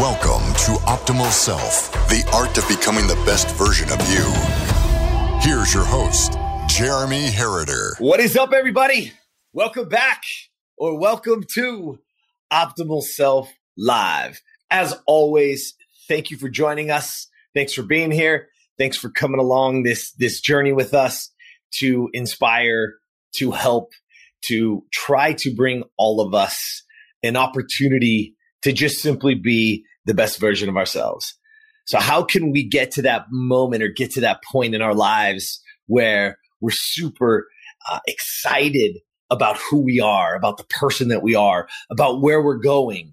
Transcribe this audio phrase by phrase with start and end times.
[0.00, 4.24] Welcome to Optimal Self, the art of becoming the best version of you.
[5.38, 6.32] Here's your host,
[6.66, 8.00] Jeremy Herriter.
[8.00, 9.12] What is up, everybody?
[9.52, 10.24] Welcome back
[10.76, 12.00] or welcome to
[12.52, 14.42] Optimal Self Live.
[14.68, 15.74] As always,
[16.08, 17.28] thank you for joining us.
[17.54, 18.48] Thanks for being here.
[18.76, 21.30] Thanks for coming along this, this journey with us
[21.74, 22.94] to inspire,
[23.36, 23.92] to help,
[24.46, 26.82] to try to bring all of us
[27.22, 28.33] an opportunity
[28.64, 31.34] to just simply be the best version of ourselves.
[31.86, 34.94] So how can we get to that moment or get to that point in our
[34.94, 37.46] lives where we're super
[37.90, 38.96] uh, excited
[39.30, 43.12] about who we are, about the person that we are, about where we're going?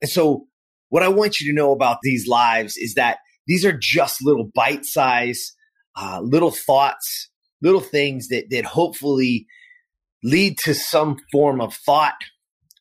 [0.00, 0.46] And so
[0.88, 4.50] what I want you to know about these lives is that these are just little
[4.54, 5.52] bite size,
[5.96, 7.28] uh, little thoughts,
[7.60, 9.46] little things that, that hopefully
[10.22, 12.14] lead to some form of thought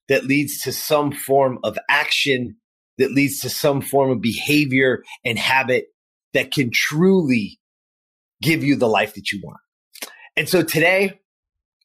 [0.10, 2.58] that leads to some form of action,
[2.98, 5.86] that leads to some form of behavior and habit
[6.34, 7.60] that can truly
[8.42, 9.60] give you the life that you want.
[10.36, 11.20] And so today,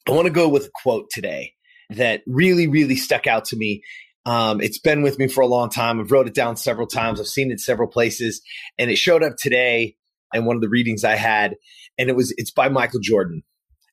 [0.09, 1.53] I want to go with a quote today
[1.91, 3.83] that really, really stuck out to me.
[4.25, 6.01] Um, it's been with me for a long time.
[6.01, 7.21] I've wrote it down several times.
[7.21, 8.41] I've seen it several places,
[8.79, 9.97] and it showed up today
[10.35, 11.57] in one of the readings I had,
[11.99, 13.43] and it was it's by Michael Jordan.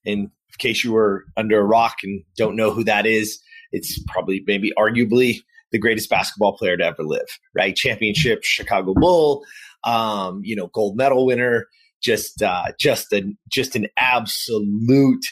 [0.06, 3.40] And in case you were under a rock and don't know who that is,
[3.74, 5.40] it's probably maybe arguably
[5.72, 7.76] the greatest basketball player to ever live, right?
[7.76, 9.44] Championship Chicago Bull,
[9.84, 11.68] um, you know, gold medal winner,
[12.02, 15.26] just uh, just an just an absolute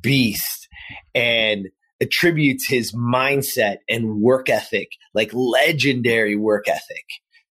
[0.00, 0.68] beast,
[1.14, 1.66] and
[2.00, 7.04] attributes his mindset and work ethic, like legendary work ethic,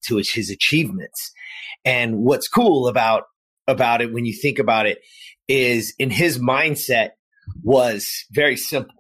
[0.05, 1.31] to his achievements.
[1.83, 3.23] And what's cool about
[3.67, 4.99] about it when you think about it
[5.49, 7.11] is in his mindset
[7.63, 8.96] was very simple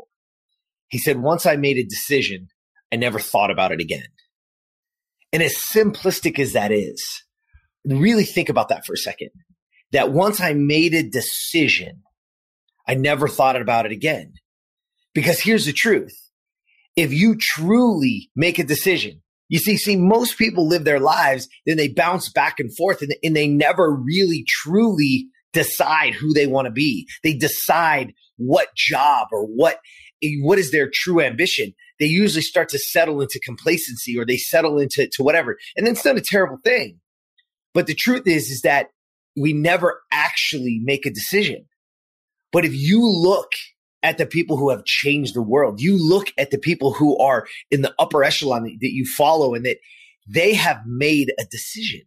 [0.89, 2.47] he said, once I made a decision,
[2.91, 4.07] I never thought about it again.
[5.33, 7.05] And as simplistic as that is,
[7.85, 9.29] really think about that for a second.
[9.91, 12.03] That once I made a decision,
[12.87, 14.33] I never thought about it again.
[15.13, 16.15] Because here's the truth.
[16.95, 21.77] If you truly make a decision, you see, see, most people live their lives, then
[21.77, 26.65] they bounce back and forth and, and they never really truly decide who they want
[26.65, 27.07] to be.
[27.23, 29.79] They decide what job or what
[30.23, 34.37] Eh, what is their true ambition, they usually start to settle into complacency or they
[34.37, 35.57] settle into to whatever.
[35.75, 36.99] And then it's not a terrible thing.
[37.73, 38.87] But the truth is, is that
[39.35, 41.65] we never actually make a decision.
[42.51, 43.51] But if you look
[44.03, 47.45] at the people who have changed the world, you look at the people who are
[47.69, 49.77] in the upper echelon that you follow and that
[50.27, 52.01] they have made a decision.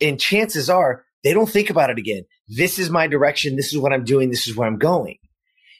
[0.00, 2.22] And chances are they don't think about it again.
[2.48, 3.56] This is my direction.
[3.56, 4.30] This is what I'm doing.
[4.30, 5.18] This is where I'm going.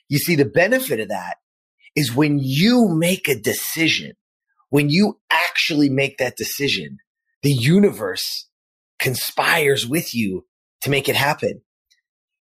[0.09, 1.37] You see, the benefit of that
[1.95, 4.13] is when you make a decision,
[4.71, 6.99] when you actually make that decision,
[7.43, 8.49] the universe
[8.99, 10.47] conspires with you
[10.83, 11.63] to make it happen.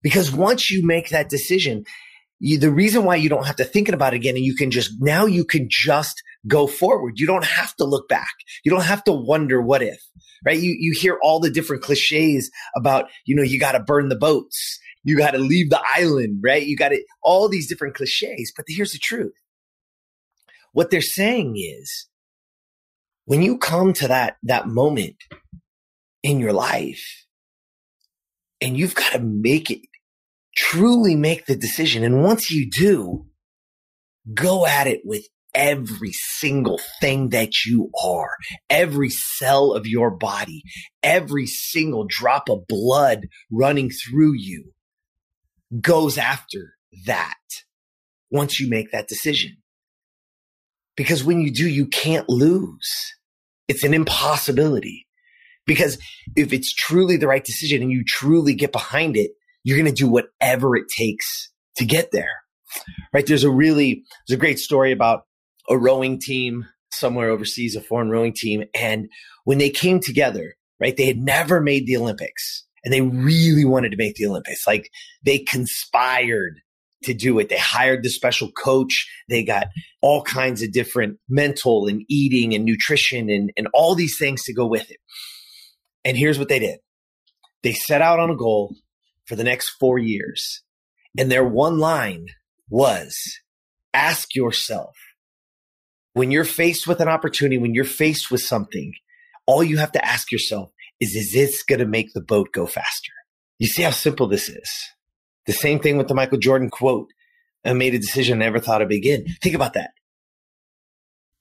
[0.03, 1.85] Because once you make that decision,
[2.39, 4.71] you, the reason why you don't have to think about it again and you can
[4.71, 7.19] just, now you can just go forward.
[7.19, 8.33] You don't have to look back.
[8.65, 10.01] You don't have to wonder what if,
[10.45, 10.59] right?
[10.59, 14.17] You, you hear all the different cliches about, you know, you got to burn the
[14.17, 16.67] boats you got to leave the island, right?
[16.67, 18.53] You got to all these different cliches.
[18.55, 19.35] But here's the truth.
[20.73, 22.09] What they're saying is
[23.25, 25.15] when you come to that, that moment
[26.25, 27.25] in your life
[28.61, 29.83] and you've got to make it
[30.57, 32.03] truly make the decision.
[32.03, 33.27] And once you do,
[34.35, 38.37] go at it with every single thing that you are,
[38.69, 40.63] every cell of your body,
[41.03, 44.73] every single drop of blood running through you
[45.81, 46.75] goes after
[47.07, 47.35] that
[48.31, 49.57] once you make that decision.
[50.97, 53.15] Because when you do, you can't lose.
[53.69, 55.07] It's an impossibility.
[55.67, 55.99] Because
[56.37, 59.33] if it's truly the right decision and you truly get behind it,
[59.67, 62.31] you're going to do whatever it takes to get there.
[63.13, 63.27] Right.
[63.27, 65.23] There's a really, there's a great story about
[65.69, 68.63] a rowing team somewhere overseas, a foreign rowing team.
[68.79, 69.09] And
[69.43, 73.91] when they came together, right, they had never made the Olympics and they really wanted
[73.91, 74.69] to make the Olympics.
[74.69, 74.89] Like
[75.25, 76.61] they conspired
[77.03, 77.49] to do it.
[77.49, 79.11] They hired the special coach.
[79.29, 79.67] They got
[80.01, 84.55] all kinds of different mental and eating and nutrition and, and all these things to
[84.55, 84.99] go with it.
[86.05, 86.79] And here's what they did.
[87.65, 88.77] They set out on a goal
[89.27, 90.63] for the next four years.
[91.19, 92.27] And their one line
[92.69, 93.41] was
[93.95, 94.97] ask yourself
[96.13, 98.95] when you're faced with an opportunity, when you're faced with something,
[99.47, 102.67] all you have to ask yourself is, is this going to make the boat go
[102.67, 103.13] faster?
[103.59, 104.71] You see how simple this is.
[105.47, 107.09] The same thing with the Michael Jordan quote.
[107.65, 109.27] I made a decision I never thought I'd begin.
[109.43, 109.91] Think about that.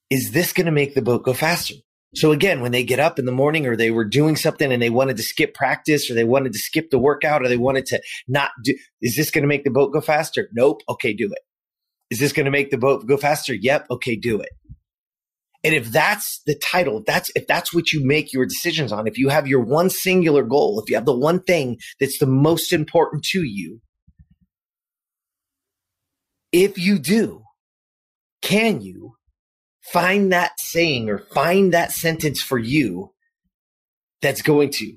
[0.10, 1.76] Is this going to make the boat go faster?
[2.13, 4.81] So again, when they get up in the morning or they were doing something and
[4.81, 7.86] they wanted to skip practice or they wanted to skip the workout or they wanted
[7.88, 10.48] to not do, is this going to make the boat go faster?
[10.54, 10.81] Nope.
[10.88, 11.40] Okay, do it.
[12.10, 13.54] Is this going to make the boat go faster?
[13.54, 13.88] Yep.
[13.92, 14.50] Okay, do it.
[15.66, 19.18] And if that's the title, that's if that's what you make your decisions on, if
[19.18, 22.72] you have your one singular goal, if you have the one thing that's the most
[22.72, 23.81] important to you,
[26.51, 27.42] if you do,
[28.44, 29.16] can you
[29.92, 33.12] find that saying or find that sentence for you
[34.22, 34.96] that's going to,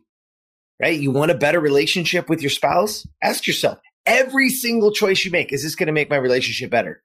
[0.80, 0.98] right?
[0.98, 3.06] You want a better relationship with your spouse?
[3.22, 7.02] Ask yourself every single choice you make, is this going to make my relationship better?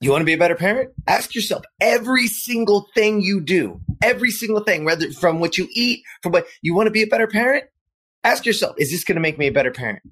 [0.00, 0.92] You want to be a better parent?
[1.06, 6.02] Ask yourself every single thing you do, every single thing, whether from what you eat,
[6.22, 7.64] from what you want to be a better parent.
[8.24, 10.02] Ask yourself, is this going to make me a better parent?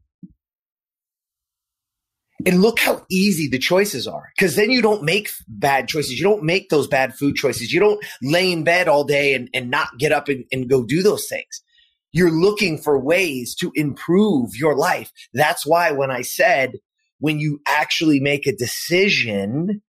[2.48, 4.32] And look how easy the choices are.
[4.40, 6.18] Cause then you don't make bad choices.
[6.18, 7.74] You don't make those bad food choices.
[7.74, 10.82] You don't lay in bed all day and, and not get up and, and go
[10.82, 11.62] do those things.
[12.10, 15.12] You're looking for ways to improve your life.
[15.34, 16.78] That's why when I said,
[17.18, 19.82] when you actually make a decision,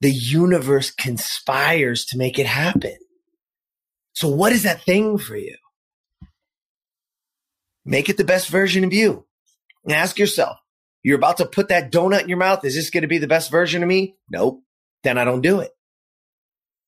[0.00, 2.96] the universe conspires to make it happen.
[4.14, 5.56] So what is that thing for you?
[7.84, 9.26] Make it the best version of you.
[9.84, 10.56] And ask yourself,
[11.06, 12.64] you're about to put that donut in your mouth.
[12.64, 14.16] Is this going to be the best version of me?
[14.28, 14.64] Nope.
[15.04, 15.70] Then I don't do it.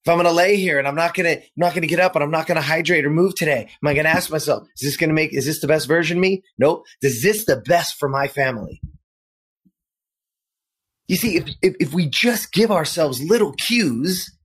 [0.05, 2.01] If I'm going to lay here and I'm not going to, not going to get
[2.01, 4.29] up and I'm not going to hydrate or move today, am I going to ask
[4.29, 6.43] myself, is this going to make, is this the best version of me?
[6.59, 6.85] Nope.
[7.01, 8.81] Is this the best for my family?
[11.07, 14.37] You see, if, if, if we just give ourselves little cues,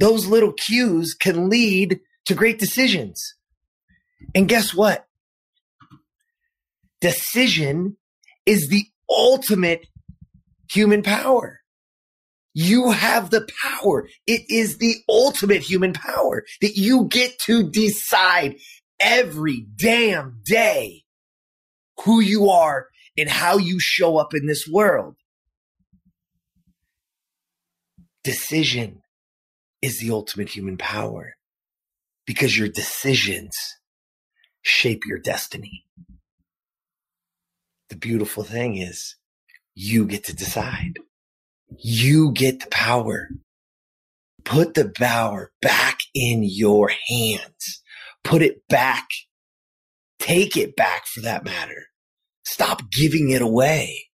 [0.00, 3.36] those little cues can lead to great decisions.
[4.34, 5.06] And guess what?
[7.00, 7.96] Decision
[8.46, 9.86] is the ultimate
[10.70, 11.60] human power.
[12.54, 14.08] You have the power.
[14.26, 18.56] It is the ultimate human power that you get to decide
[18.98, 21.02] every damn day
[22.04, 22.86] who you are
[23.18, 25.16] and how you show up in this world.
[28.24, 29.02] Decision
[29.82, 31.34] is the ultimate human power
[32.26, 33.54] because your decisions
[34.62, 35.84] shape your destiny
[37.96, 39.16] the beautiful thing is
[39.74, 40.98] you get to decide.
[41.78, 43.28] You get the power.
[44.44, 47.82] Put the power back in your hands.
[48.22, 49.08] Put it back.
[50.18, 51.86] Take it back for that matter.
[52.44, 54.08] Stop giving it away.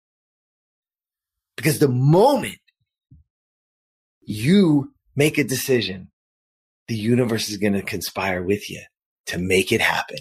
[1.57, 2.59] Because the moment
[4.21, 6.11] you make a decision,
[6.87, 8.81] the universe is going to conspire with you
[9.27, 10.19] to make it happen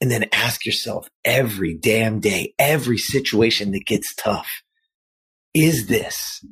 [0.00, 4.62] and then ask yourself every damn day, every situation that gets tough,
[5.52, 6.44] is this,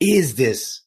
[0.00, 0.82] is this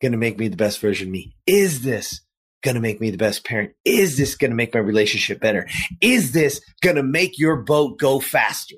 [0.00, 1.34] going to make me the best version of me?
[1.46, 2.20] Is this
[2.62, 3.72] going to make me the best parent?
[3.84, 5.68] Is this going to make my relationship better?
[6.00, 8.76] Is this going to make your boat go faster?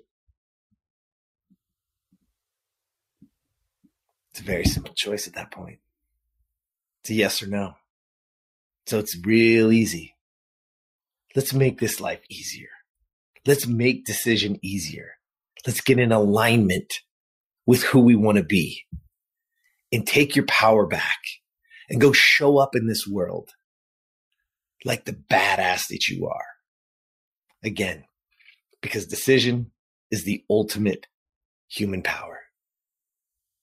[4.30, 5.78] It's a very simple choice at that point.
[7.02, 7.74] It's a yes or no.
[8.86, 10.14] So it's real easy.
[11.34, 12.68] Let's make this life easier.
[13.46, 15.12] Let's make decision easier.
[15.66, 16.92] Let's get in alignment
[17.66, 18.84] with who we want to be
[19.92, 21.18] and take your power back
[21.88, 23.50] and go show up in this world
[24.84, 26.44] like the badass that you are.
[27.62, 28.04] Again,
[28.80, 29.72] because decision
[30.10, 31.06] is the ultimate
[31.68, 32.38] human power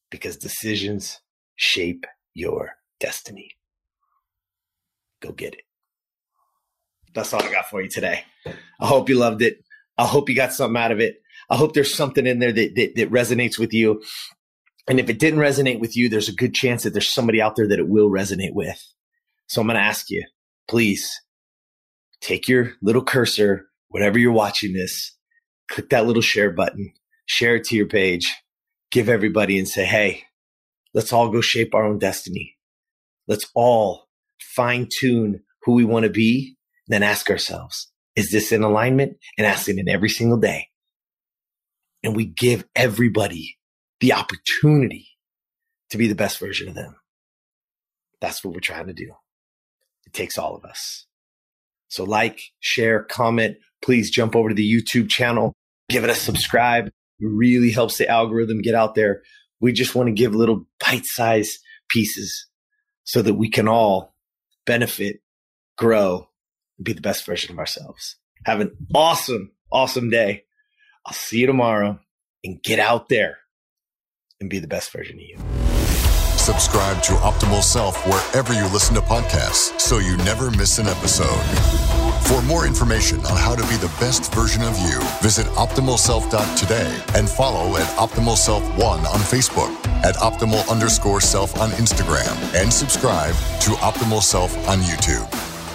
[0.09, 1.21] because decisions
[1.55, 3.51] shape your destiny.
[5.21, 5.64] Go get it
[7.15, 8.23] that's all I got for you today.
[8.45, 9.63] I hope you loved it.
[9.97, 11.21] I hope you got something out of it.
[11.49, 14.03] I hope there's something in there that, that, that resonates with you.
[14.87, 17.55] And if it didn't resonate with you, there's a good chance that there's somebody out
[17.55, 18.81] there that it will resonate with.
[19.47, 20.25] So I'm going to ask you,
[20.67, 21.21] please
[22.21, 25.15] take your little cursor, whatever you're watching this,
[25.69, 26.93] click that little share button,
[27.25, 28.33] share it to your page,
[28.91, 30.23] give everybody and say, Hey,
[30.93, 32.55] let's all go shape our own destiny.
[33.27, 34.07] Let's all
[34.39, 39.17] fine tune who we want to be then ask ourselves, is this in alignment?
[39.37, 40.69] And ask it in every single day.
[42.03, 43.57] And we give everybody
[43.99, 45.07] the opportunity
[45.89, 46.95] to be the best version of them.
[48.21, 49.11] That's what we're trying to do.
[50.05, 51.05] It takes all of us.
[51.87, 55.53] So like, share, comment, please jump over to the YouTube channel,
[55.89, 56.87] give it a subscribe.
[56.87, 59.21] It really helps the algorithm get out there.
[59.59, 62.47] We just want to give little bite sized pieces
[63.03, 64.15] so that we can all
[64.65, 65.17] benefit,
[65.77, 66.29] grow,
[66.81, 68.17] be the best version of ourselves.
[68.45, 70.43] Have an awesome, awesome day.
[71.05, 71.99] I'll see you tomorrow
[72.43, 73.37] and get out there
[74.39, 75.37] and be the best version of you.
[76.37, 81.41] Subscribe to Optimal Self wherever you listen to podcasts so you never miss an episode.
[82.27, 87.29] For more information on how to be the best version of you, visit optimalself.today and
[87.29, 93.33] follow at Optimal Self One on Facebook, at Optimal underscore self on Instagram, and subscribe
[93.61, 95.34] to Optimal Self on YouTube.